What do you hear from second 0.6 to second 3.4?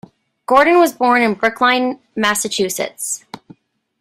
was born in Brookline, Massachusetts.